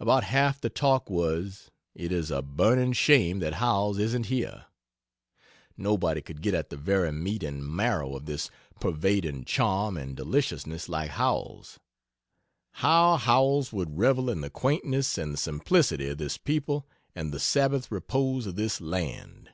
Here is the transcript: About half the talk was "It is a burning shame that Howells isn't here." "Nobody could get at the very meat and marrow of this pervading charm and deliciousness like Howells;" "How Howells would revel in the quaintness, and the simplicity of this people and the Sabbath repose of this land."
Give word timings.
About 0.00 0.24
half 0.24 0.60
the 0.60 0.70
talk 0.70 1.08
was 1.08 1.70
"It 1.94 2.10
is 2.10 2.32
a 2.32 2.42
burning 2.42 2.92
shame 2.94 3.38
that 3.38 3.52
Howells 3.62 3.96
isn't 4.00 4.26
here." 4.26 4.64
"Nobody 5.76 6.20
could 6.20 6.42
get 6.42 6.52
at 6.52 6.70
the 6.70 6.76
very 6.76 7.12
meat 7.12 7.44
and 7.44 7.64
marrow 7.64 8.16
of 8.16 8.26
this 8.26 8.50
pervading 8.80 9.44
charm 9.44 9.96
and 9.96 10.16
deliciousness 10.16 10.88
like 10.88 11.10
Howells;" 11.12 11.78
"How 12.72 13.18
Howells 13.18 13.72
would 13.72 13.96
revel 13.96 14.30
in 14.30 14.40
the 14.40 14.50
quaintness, 14.50 15.16
and 15.16 15.34
the 15.34 15.38
simplicity 15.38 16.08
of 16.08 16.18
this 16.18 16.38
people 16.38 16.84
and 17.14 17.30
the 17.32 17.38
Sabbath 17.38 17.88
repose 17.92 18.48
of 18.48 18.56
this 18.56 18.80
land." 18.80 19.50